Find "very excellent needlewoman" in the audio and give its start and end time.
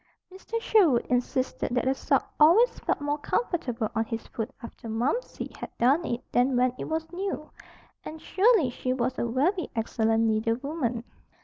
9.27-11.03